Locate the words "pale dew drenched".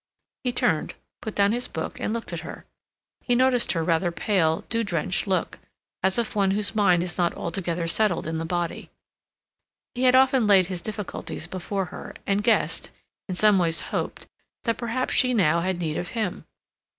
4.11-5.27